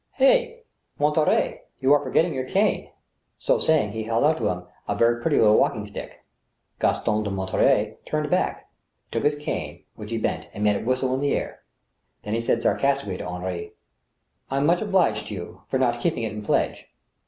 [0.17, 0.61] "Hi!
[0.97, 2.89] Monterey, you are forgetting your cane."
[3.37, 6.21] So saying, he held out to him a very pretty little walking stick.
[6.79, 8.67] Gaston de Monterey turned back,
[9.11, 11.61] took his cane, which he bent, and made it whistle in the air.
[12.23, 13.73] Then he said sarcastically to Henri:"
[14.49, 16.87] I'm much obliged to you for not keeping it in pledge."